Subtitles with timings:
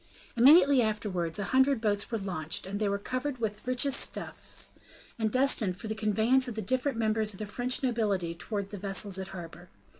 [0.35, 4.71] Immediately afterwards a hundred boats were launched; they were covered with the richest stuffs,
[5.19, 8.79] and destined for the conveyance of the different members of the French nobility towards the
[8.79, 9.69] vessels at anchor.